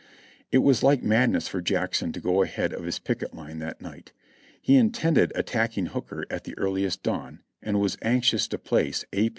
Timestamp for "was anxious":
7.79-8.47